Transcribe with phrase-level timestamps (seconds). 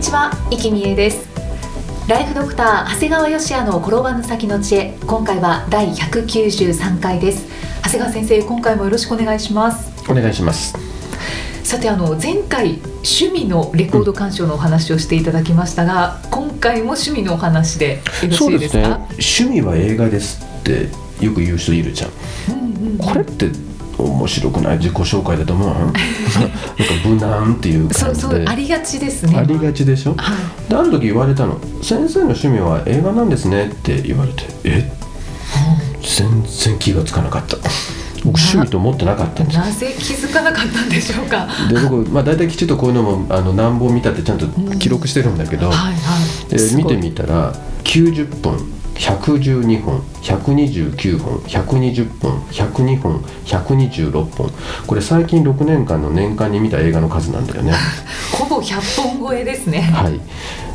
[0.00, 1.28] にちは、生きみえです。
[2.08, 4.98] ライフドクター長谷川芳也の転ばぬ先の知恵。
[5.06, 7.46] 今回は第193回です。
[7.82, 10.10] 長谷川先生今回もよろしくお願いします。
[10.10, 10.74] お願いします。
[11.64, 19.00] さてあの前回趣味のレコード鑑賞のお話をしていただきましたが、今回も趣味のお話でよろしいですか？
[19.10, 20.88] 趣味は映画ですって
[21.22, 22.10] よく言う人いるじゃん、
[22.48, 22.98] うんうんうん。
[22.98, 23.50] これって
[24.04, 24.78] 面白くない？
[24.78, 25.68] 自己紹介だと思う？
[25.74, 25.98] なんか
[27.04, 29.38] 無難っていうそう感じでありがちですね。
[29.38, 30.14] ありがちでしょ？
[30.16, 30.70] はい。
[30.70, 34.90] である時言われたの「先生の趣味は映画なんですね」って言われて「え？
[36.02, 37.56] 全然気がつかなかった。
[38.22, 39.56] 僕趣味と思ってなかったんです。
[39.56, 41.48] よなぜ気づかなかったんでしょうか？
[41.72, 44.46] で僕、まあ、大体きちっとこういうのもあの何本見たってちゃんと
[44.78, 45.90] 記録してるんだけど、はいは
[46.46, 46.50] い。
[46.50, 47.54] です見てみたら
[47.84, 48.58] 90本
[49.00, 54.50] 112本129本120本102本126本。
[54.86, 57.72] これ最近6年間の年間に見た映画の数なんだよね。
[58.38, 59.80] ほぼ100本超えですね。
[59.80, 60.20] はい。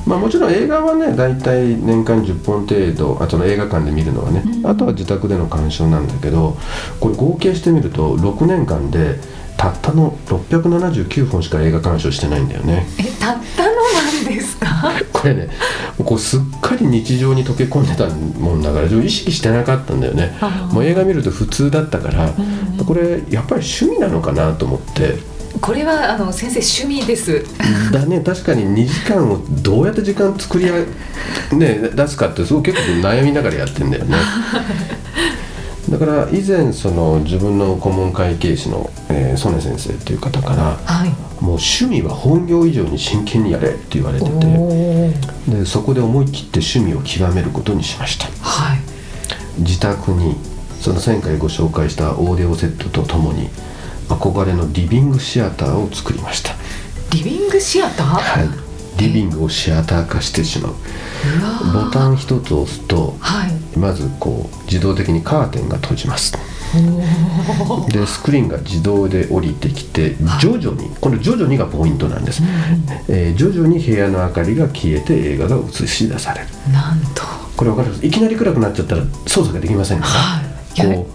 [0.08, 6.58] まあもちろん映画はね大体年間10本程度あその映画館で見るのはね、あとは自宅での鑑賞なんだけど
[7.00, 9.20] これ合計してみると6年間で
[9.58, 12.88] たったの679本しか映画鑑賞してないんだよね。
[13.00, 13.75] えたったの？
[14.26, 14.92] ですか？
[15.14, 15.48] これね
[16.04, 20.34] こうすっかり日常に溶け込んでたもんだから意識してなかったんだよね。
[20.72, 22.80] もう映画見ると普通だったから、うん。
[22.80, 25.18] うんこれやっぱり趣味なのかなと思って。
[25.62, 27.46] これはあの先生趣味です。
[27.92, 28.20] だね。
[28.20, 34.18] 確かに2時間をどうやって時間作りあ、ね、出すかってすごい結構悩みながらやってんだよね
[35.90, 41.10] だから以前その自分の顧問会計士の、えー曽根先生っていう方からはい。
[41.10, 45.60] もう趣味は本業以上に真剣にやれって言われておてー。
[45.60, 48.28] でそこで思い切って趣味を極めることにしました。
[48.42, 48.80] はい。
[49.60, 50.36] 自宅に
[50.80, 53.50] その前回ご紹介したオーディオセットとともに
[54.08, 56.54] 憧れのリビングシアターを作りました。
[57.12, 58.08] リビングシアター？
[58.08, 58.50] はい。
[58.98, 60.74] リビングをシアター化してしまう。
[61.74, 66.34] ボタン一つ押すとはいまずこう自動的にカーテンが閉じます。
[67.90, 72.44] でスクリーンが自動で降りてきて徐々にこの徐々にがポイントなんです、
[73.08, 76.48] えー徐々に部屋の明かりが消えて映画が映し出される。
[76.74, 77.24] なんと。
[77.56, 78.06] これ分かります？
[78.06, 80.45] いきなり暗くなっちゃったら操作ができませんから、はい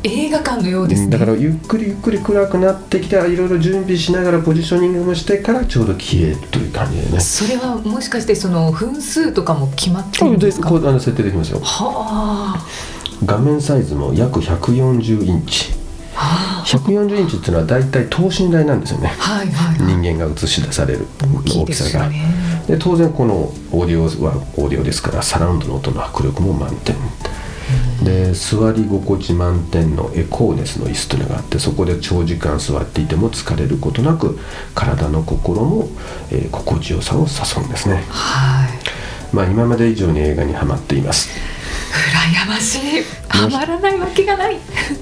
[0.03, 1.11] 映画館のようですね。
[1.11, 7.21] だからゆっくりゆっくり暗くなってきていろいろ準備しながらポジショニングもしてからちょうど消えるという感じでね。
[7.21, 10.69] それはもしかしてその分数とかも決まってるんでですか？
[10.69, 11.61] こうあの設定できますよ。
[11.61, 12.67] はあ。
[13.25, 15.73] 画面サイズも約140インチ。
[16.15, 16.65] はあ。
[16.67, 19.09] 140インチっていうのは大体等身大なんですよね。
[19.19, 19.95] はいはいはい。
[19.95, 21.07] 人間が映し出される
[21.47, 22.35] 大きさがすよね。
[22.67, 26.95] で当然このオーディオはオーディオですからサラウンドの音の迫力も満点
[28.03, 34.39] で座り心地満点のエコーネスの椅子というのがあってそこで長時間座っていても疲れることなく
[34.75, 35.89] 体の心も、
[36.31, 38.05] えー心地よさを誘うんですね。
[38.09, 39.35] はい。
[39.35, 41.31] まあ今まで以上に映画にはまっています。
[41.91, 43.05] 羨ましい。
[43.29, 44.57] ハマらないわけがない。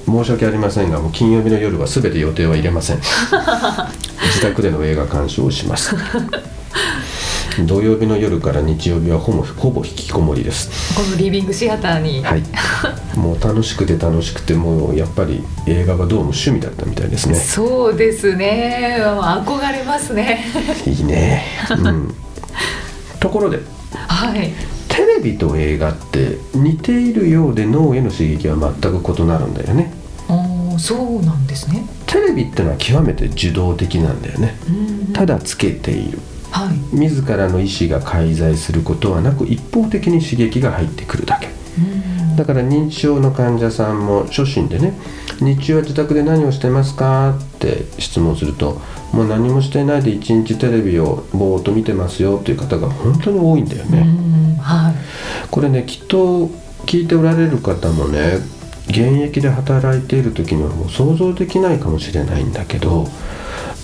[0.06, 2.98] 申し訳ありませんがもう金曜日の夜は全て予定は入れません。
[4.28, 5.94] 自宅での映画鑑賞をします
[7.66, 10.94] 土曜日の夜から日曜日はほぼほぼ引きこもりです。
[10.94, 12.42] このリビングシアターに、はい。
[13.18, 17.34] もう楽しくて楽しくてもうやっぱり映画がどうも趣味だったみたいですね。
[17.34, 18.96] そうですね。
[19.00, 20.44] 憧れますね。
[20.86, 21.44] いいね。
[21.70, 22.14] うん。
[23.20, 23.60] ところで
[23.92, 24.52] はい。
[24.88, 29.92] テレビと映画って似ているようで脳への刺激は全く異なるんだよね。
[30.28, 31.84] おーそうなんですね。
[32.06, 34.56] テレビってのは極めて受動的なんだよね。
[34.68, 35.12] うん。
[35.12, 36.18] ただつけている
[36.66, 36.96] はい。
[36.96, 41.48] 自らの意思が介在することはなく一方的に刺激が入ってくるだけ。
[41.78, 42.36] うん。
[42.36, 44.94] だから認知症の患者さんも初診でね
[45.40, 48.80] 「日中は自宅で何をしてますか?」って質問すると
[49.12, 54.02] 「もう何もしていないで一日テレビをぼーっと見てますよ」という方が本当に多いんだようね。
[54.02, 54.56] ん。
[54.60, 54.94] はい。
[55.50, 56.50] これねきっと
[56.86, 58.38] 聞いておられる方もね
[58.88, 63.06] 現役で働いている時にはもう想像できないかもしれないんだけど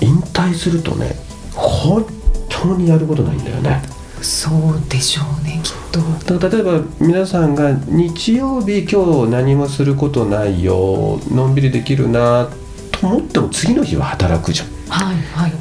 [0.01, 1.15] 引退するとね
[1.55, 2.07] 本
[2.71, 3.83] 当にやることないんだよね。
[4.23, 6.39] そうでしょうねきっと。
[6.39, 11.21] だから例えば皆さんが日曜日今日何もすることないよ。
[11.31, 12.49] のんびりできるな
[12.91, 14.69] と思っても次の日は働くじゃん。
[14.89, 15.53] はいはい。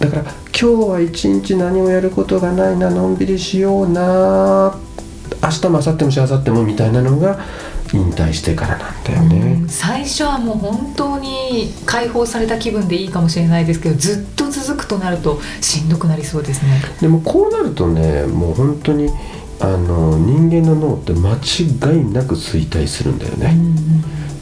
[0.00, 4.76] だから今日は一日何もやることがないなのんびりしような。
[5.42, 7.38] 明日も明後日もしあさってもみたいなのが
[7.92, 9.68] 引退してからなんだよね、うん。
[9.68, 16.82] 最初はもう本当に解放された気分でいいかもしれないですけどずっと続くとなるとしんどくなりそうですね。
[17.00, 19.10] でもこうなるとねもう本当に
[19.60, 23.54] あの人間の脳って間違いなく衰退するんだよね、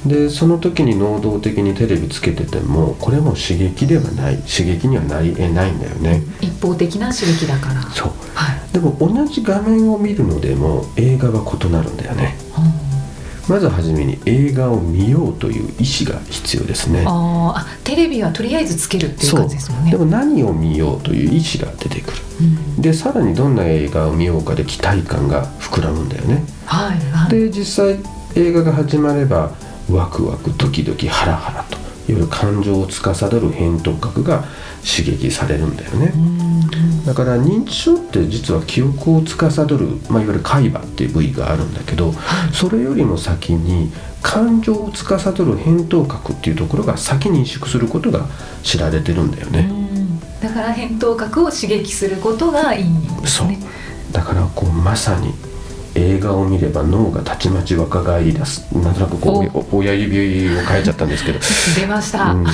[0.07, 4.37] でその時に能動的にテレビつけててもこれも刺激ではない。
[4.43, 7.83] 刺激にはなりえないんだよね、一方的な刺激だから。
[7.91, 8.13] そう。
[8.35, 12.37] はい、でも同じ画面を見るのでも映画は異なるんだよね
[13.49, 17.05] まずはじめに映画を見ようという意思が必要ですね。
[17.09, 19.91] あテレビはとりあえずつけるっていう感じですもんね。
[19.91, 22.17] でも何を見ようという意思が出てくる。
[22.41, 22.45] う
[22.79, 22.83] ん。
[22.83, 26.45] でさらにどんな映画を見ようかで期待感が膨らむんだよね。
[26.67, 27.31] はいはい。
[27.31, 27.99] で実際
[28.35, 29.53] 映画が始まれば
[29.91, 31.65] ワクワクドキドキハラハラ
[32.07, 34.45] という感情を司る扁桃核が
[34.85, 36.13] 刺激されるんだよね。
[36.15, 36.48] うん
[37.09, 39.79] だから認知症って実は記憶を司る、
[40.11, 42.13] まあ、いわゆる海馬っていう部位があるんだけど
[42.53, 43.91] それよりも先に
[44.21, 48.27] 感情を司る扁桃核っていうところが先に萎縮することが
[48.63, 50.21] 知られてるんだよね、うん。
[50.39, 53.49] だから扁桃核を刺激することがいいんですそう。
[53.49, 53.59] ね
[54.13, 55.33] だからこうまさに
[55.95, 58.71] 映画を見れば脳がたちまち若返り出す。
[58.75, 59.79] なんとなくこうお。
[59.79, 61.39] 親指を変えちゃったんですけど、
[61.75, 62.51] 出ました、うん、や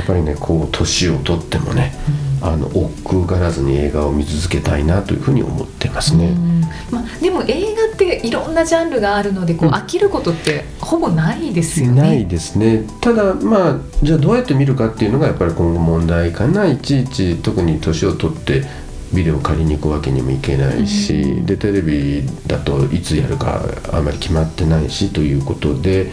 [0.00, 1.94] っぱりねこう年を取ってもね
[2.42, 6.26] あの億劫がらずに映画を見続けたいなというふうに思ってますね。
[6.26, 6.60] うん。
[6.90, 9.74] まあ、でも映画っていろんなジャンルがあるのでこう、うん。
[9.74, 12.02] 飽きることってほぼないですよね。
[12.02, 12.84] ないですね。
[13.00, 16.66] ただまあじゃあどうやって見るかっていうのがやっぱり今後問題かな。
[16.66, 18.64] いちいち特に年を取って
[19.12, 21.46] ビデオ借りに行くわけにもいけないし、うん。
[21.46, 23.62] でテレビだといつやるか
[23.92, 26.10] あまり決まってないしということで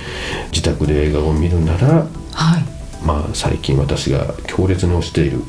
[0.52, 5.42] 自宅で映画を見るならはいまあ最近私が強烈に推している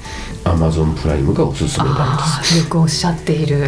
[0.45, 3.59] Amazon プライムがおすすめなんでああよくおっしゃっている。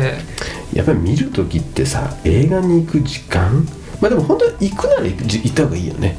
[0.71, 3.67] すやっぱり見る時ってさ映画に行く時間
[4.01, 6.17] まあでも本当は行くなら行った方がいいよね。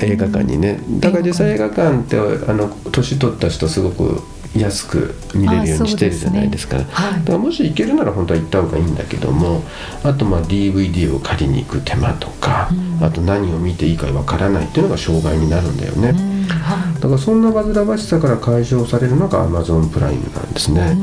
[0.00, 0.80] 映画館にね。
[1.00, 2.00] だから実際映画館。
[2.00, 4.22] ってあの年取った人すごく
[4.56, 6.76] 安く見れるようにしてるじゃないですか。
[6.76, 6.84] はい。
[6.84, 9.62] だからもし行けるなら本当は行った方がいいんだけども
[10.02, 13.04] あとまあ DVD を借りに行く手間とか、うん。
[13.04, 16.44] あと何を見ていいかわからないっていうのが障害になるんだよね、うん。
[16.48, 20.96] はだからそんな煩わしさから解消されるのが Amazon プライムなんですね、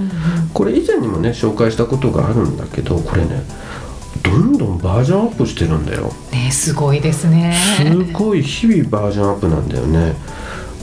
[0.54, 3.44] これ以前にもね紹介したことがあるんだけどこれね
[4.24, 6.14] どんどんバージョンアップしてるんだよ。
[6.32, 7.54] ねすごいですね。
[7.78, 10.14] すごい日々バージョンアップなんだよね。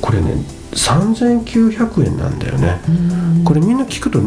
[0.02, 0.34] これね
[0.72, 2.80] 3900円なんだよね。
[2.86, 4.20] うんこれみんな聞くと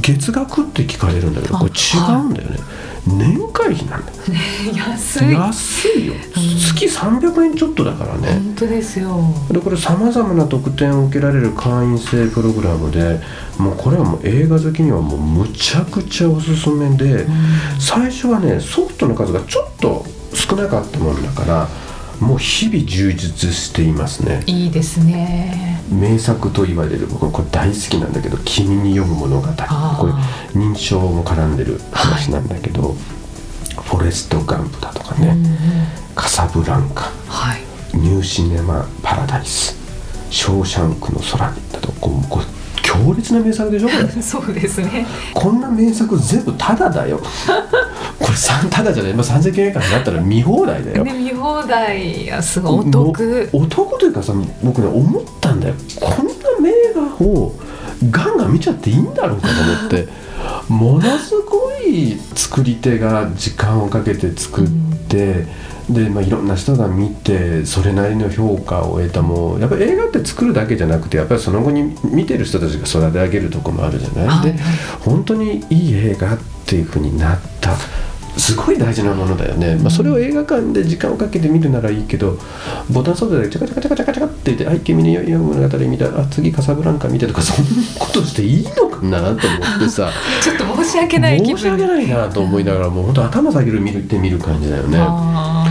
[0.00, 2.58] 月額って聞かれるんだけどあこれ違うんだよね
[3.06, 4.18] 年会費なんだよ。
[4.74, 5.32] 安い。
[5.32, 6.14] 安いよ。
[6.34, 8.40] 月300円ちょっとだからね。
[8.44, 9.32] 本当ですよ。
[9.50, 13.20] でこれさまざまな特典を受けられる会員制プログラムで
[13.58, 17.26] もうこれはもう映画好きにはもうむちゃくちゃおすすめで、
[17.78, 20.04] 最初はねソフトの数がちょっと
[20.34, 21.68] 少なかったもんだから
[22.20, 24.42] もう日々充実していますね。
[24.46, 25.80] いいですね。
[25.90, 30.12] 名作と言われる僕これ大好きなんだけど「君に読む物語」これ
[30.60, 32.96] 認知症も絡んでる話なんだけど、
[33.82, 35.36] フォレスト・ガンプだとかね、
[36.14, 37.10] カサブランカ。
[37.28, 37.60] はい。
[37.96, 39.76] ニューシネマ・パラダイス。
[40.30, 42.44] ショーシャンクの空にだとこうこれ
[42.82, 43.88] 強烈な名作でしょ？
[43.88, 44.08] これ。
[44.22, 45.06] そうですね。
[45.34, 47.20] こんな名作全部タダだよ。
[48.18, 53.48] これ3タダじゃない、まあ、3900円になったら見放題だよ、ね見放題やすごいお得。
[53.52, 54.32] お得というかさ
[54.64, 55.74] 僕ね思ったんだよ。
[56.00, 57.52] こんな名画を
[58.10, 60.08] ガンガン見ちゃっていいんだろうかと思って
[60.68, 64.68] ものすごい作り手が時間をかけて作っ
[65.08, 65.46] て、
[65.88, 74.58] で、まあ、いろんな人が見てそれなりの評価を得たもうやっぱり映画って作るだけじゃなくてやっぱりその後に見てる人たちが育て上げるとこもあるじゃない、はいで
[75.00, 77.76] 本当にいい映画っていうふうになった
[78.36, 82.38] すごい大事なものだよね、まあ、それを映画館で時間をかけて見るならいいけど
[82.90, 89.36] ボタン操作でチャカチャカチャカチャカって言って「はい君に読む物語見たあ次カサブランカ見て」とかそんなことしていいのかなと思っ
[89.80, 90.10] てさ
[90.42, 91.56] ちょっと申し訳ない気分。
[91.56, 94.98] 申し訳ないなと思いながらもう本当頭下げる見るって見る感じだよね。
[95.00, 95.66] あ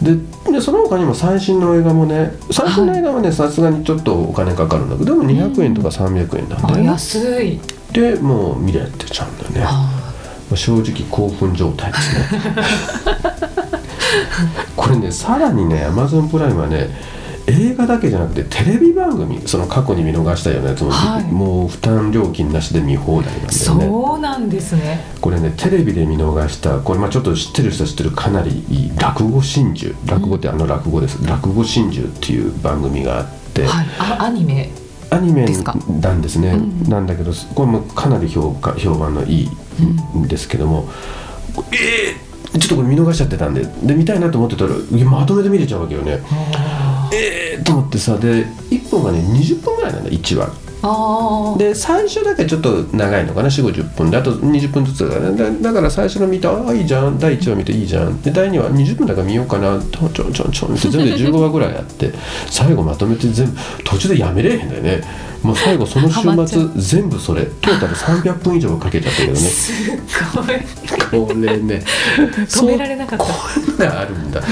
[0.00, 0.14] で
[0.50, 6.86] でその他にも最新の映画もね最新の映画はねさすがにちょっとお金かかるんだけどでも200円とか300円なんーあだよね。
[6.86, 7.60] 安い。
[7.92, 9.97] でもう見れてちゃうんだよね。
[10.48, 12.24] あまあ正直興奮状態ですね。
[14.76, 16.88] これねさらにね Amazon プライムはね
[17.46, 21.24] 映画だけじゃなくてテレビ番組その過去に見逃したようなやつも、はい。
[21.24, 23.52] もう負担料金なしで見放題なんだよね。
[23.54, 25.04] そうなんですね。
[25.20, 29.94] これねテレビで見逃したこれまあちょっと知ってる人は知ってるかなりいい落語真珠。
[30.06, 33.86] 落語ってあの落語です、落語真珠っていう番組があって、はい。
[33.98, 34.70] あアニメ
[35.10, 35.46] アニメ
[36.00, 36.88] なんですね、うん。
[36.88, 39.48] なんだけどこれもかなり評価評判のいい
[40.18, 40.88] んですけども、
[41.72, 44.70] えー、ちょっとこれ見逃しちゃってたんでで見たいなと思ってたら
[45.04, 46.20] まとめて見れちゃうわけよね。
[46.30, 47.10] あ。
[47.12, 50.67] えー、と思ってさで1本がね20分ぐらいなんだ1話
[51.58, 54.16] で最初だけちょっと長いのかな4 5 0分で。
[54.16, 57.18] あと20分ずつだから、ね、だから最初の見てああいいじゃん。
[57.18, 58.22] 第1話見ていいじゃん。
[58.22, 59.80] で第2話20分だから見ようかな。
[59.80, 62.12] ちょんちょんちょんって全部で15話ぐらいあって。
[62.46, 65.02] 最後まとめて全部途中でやめれへんだよね。
[65.42, 67.46] もう最後その週末全部それ。
[67.46, 69.38] トータル300分以上かけちゃったけどね。
[69.38, 69.72] す
[70.34, 71.26] ごい。
[71.26, 71.82] これね
[72.46, 73.24] 止められなかった。
[73.24, 73.32] こ
[73.72, 74.40] んなあるんだ。
[74.40, 74.46] で、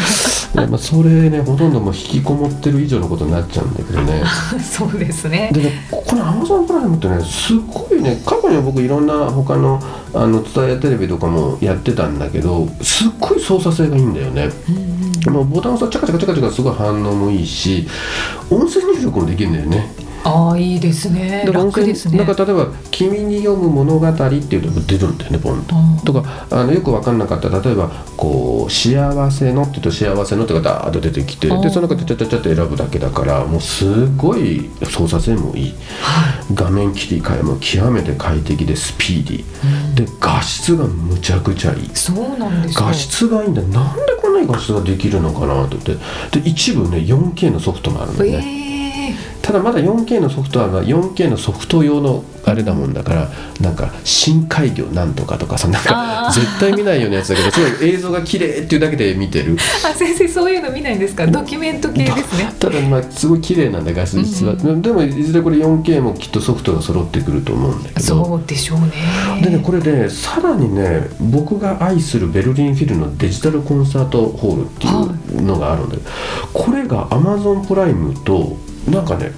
[0.67, 4.23] まあ、それねほとんどもう引きこもってる以上のことになっちゃうんだけどね。
[4.63, 5.51] そうですね。
[5.53, 9.83] でねここの Amazon プライムってねすっごいね過去には僕いろんな他の
[10.15, 14.49] あの伝えテレビとかもやってたんだけどすっごい操作性がいいんだよね、
[15.31, 17.87] もうボタン押すとチャカチャカチャカチャカすごい反応もいいし
[18.51, 21.49] 音声入力もできるんだよねああいいですね。
[21.53, 22.19] 楽ですね。
[22.19, 25.77] なんか例えば「君に読む物語」っていうと出るんだよねポンと。
[25.77, 25.99] うん。
[25.99, 27.49] とかあのよく分かんなかった。
[27.49, 35.75] ら例えばこう「幸せの」って言うと「幸せの」ってがダーッと出てきてあーでその中でちゃちゃちゃって選ぶだけだからもうすごい操作性もいい。
[36.55, 39.95] 画面切り替えも極めて快適でスピーディー。
[39.95, 41.91] で画質がむちゃくちゃいい。
[41.95, 43.63] そうなんですよ画質がいいんだ。
[43.63, 45.97] なんでこんなに画質ができるのかなと思って。
[46.41, 48.76] で一部ね 4K のソフトもあるんだよね、ええ
[49.47, 53.29] ただまだ 4K のソフトは 4K のソフト用のあれだもんだから
[53.61, 59.57] なんか深海魚なんとかとかさなんか絶対見ないようなやつだけどすごい映像が綺麗っていうだけで見てる。
[59.85, 61.29] あ先生そういうの見ないんですか？
[61.29, 62.53] ドキュメント系ですね。
[62.59, 68.01] ただまあすごい綺麗なんだ画質実は、でもいずれこれ 4K もきっとソフトが揃ってくると思うんだけど。
[68.01, 68.93] そうでしょうね。
[69.43, 76.11] でねこれねさらにね僕が愛するベルリンフィルのデジタルコンサートホールっていうのがあるんだけど、
[76.53, 78.57] これが Amazon プライムと
[78.89, 79.33] なんかね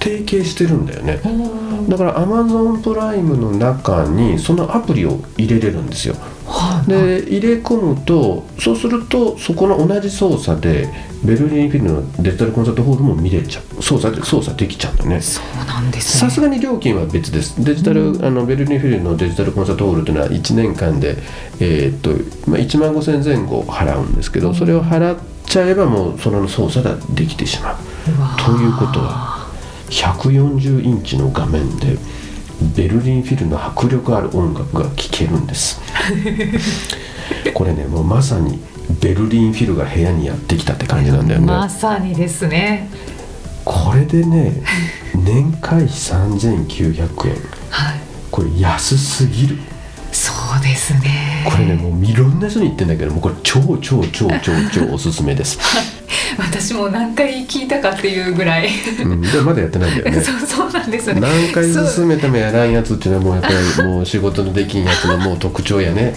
[0.00, 1.20] 提携してるんだよね。
[1.24, 6.14] うんだから Amazon プライムの中にそのアプリを入れれるんですよ。
[6.46, 10.88] はいで入れ込むとそうするとそこの同じ操作で
[11.24, 13.82] ベルリンフィルのデジタルコンサートホールも見れちゃう。
[13.82, 15.20] 操作で操作できちゃうんだね。
[15.20, 16.28] そうなんですね。
[16.28, 17.64] さすがに料金は別です。
[17.64, 21.16] デジタル、あのベルリンフィルのデジタルコンサートホールというのは1年間で、
[21.60, 22.10] えーっと
[22.50, 27.76] まあ、1万5000前後払うんですけど、それを払っちゃえばもうその操作ができてしまう
[28.44, 29.46] ということは
[29.90, 31.96] 140インチの画面で
[32.76, 35.80] ベルリンフィルの迫力ある音楽が聴けるんです。
[37.54, 38.60] これねもうまさに
[39.00, 42.88] ベルリンフィルが部屋にやってきたって感じなんだよね、まさにですね。
[43.64, 44.52] これでね
[45.14, 47.34] 年会費3900円。
[47.70, 48.00] はい。
[48.30, 49.58] これ安すぎる。
[50.12, 51.44] そうですね。
[51.44, 55.58] これねもういろんな人に言ってんだけどもうこれ超超超超超おすすめです、
[56.38, 58.68] 私も何回聞いたかっていうぐらい。
[59.02, 60.20] うん、でまだやってないんだよね。
[60.22, 61.20] そうそうなんですよね。
[61.20, 63.48] 何回進めてもやらんやつっていうのはもうやっぱ
[63.82, 66.14] りもう仕事のできんやつのもう特徴やね。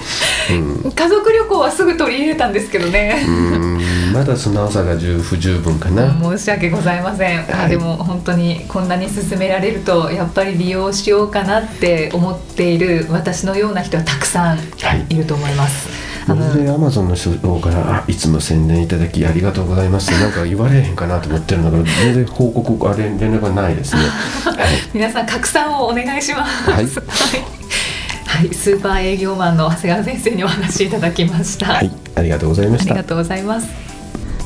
[0.50, 0.92] うん。
[0.92, 3.80] 家族旅行はすぐ取り入れたんですけどね、うん。
[4.14, 6.16] まだ素直さが十不十分かな。
[6.22, 7.70] 申し訳ございません、はい。
[7.70, 15.06] でも本当にこんなに勧められるとやっぱり利用しようかなって思っている私のような人はたくさんはい。
[15.10, 24.01] いると思います、あのそれでアマゾンの人からあ「いつも宣伝いただきありがとうございます」ってなんか言われへんかなと思ってるんだけど全然報告あれ連絡がないですね。
[24.46, 24.55] はい。
[24.94, 26.70] 皆さん拡散をお願いします。
[26.70, 26.86] はい。
[28.25, 32.91] はい、スーパー営業マンの長谷川先生にお話しいただきました、はい、ありがとうございました。
[32.94, 33.08] ありが。
[33.08, 33.67] とうございます。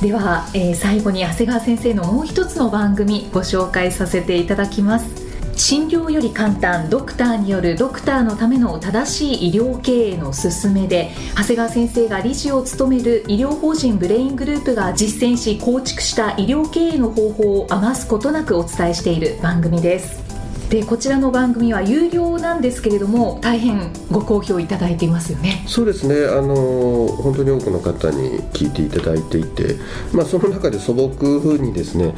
[0.01, 5.28] では、えー最後に長谷川先生のもう一つの番組ご紹介させていただきます
[5.59, 20.29] 診療より簡単ドクターによるドクターのための正しい医療経営の勧めで長谷川先生が理事を務める医療法人ブレイングループが実践し構築した医療経営の方法を余すことなくお伝えしている番組です。
[20.69, 25.63] でこちらの番組は有料なんですけれども大変ご好評いただいていますよね。
[25.67, 29.75] そうですね、あの本当に多くの方に聞いていただいていて、
[30.13, 32.13] まあ、その中で素朴にですね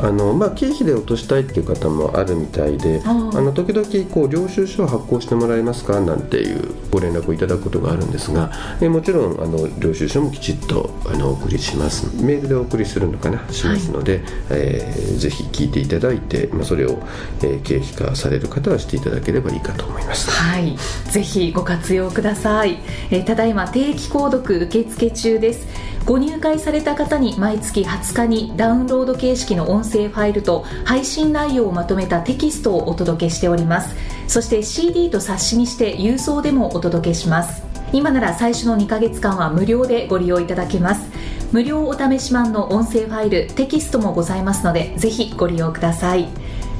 [0.00, 6.00] あの、まあ、経費で落としたいっていう方もあるみたいであの時々こう領収書を発行してもらえますか？
[6.00, 8.50] なんていうご連絡をいただくことがあるんですが
[8.80, 13.48] えもちろんあの領収書もきちっとあのお送りしますメールでお送りするのかな？
[13.50, 16.98] しますので、えーぜひ聞いていただいて、まあ、それを、
[17.42, 20.30] えー経費化される方はしていただければいいかと思います。
[20.30, 20.76] はい、
[21.10, 22.78] ぜひご活用ください。
[23.10, 25.66] えーただいま定期購読受付中です。
[26.06, 33.96] ご入会された方に毎月20日にダウンロード形式の音声ファイルと配信内容をまとめたテキストをお届けしております。
[34.28, 37.64] そして CD と冊子にして郵送でもお届けします。
[37.92, 41.10] 今なら最初の2ヶ月間は無料でご利用いただけます。
[41.50, 46.28] 無料お試し版の音声ファイルテキストもございますのでぜひご利用ください。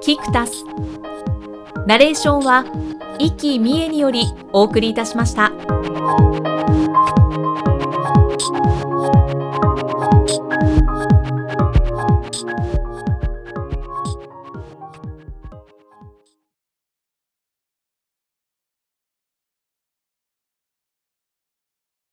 [0.00, 0.64] キクタス
[1.86, 2.64] ナレーションは
[3.18, 5.52] 生きみえによりお送りいたしました。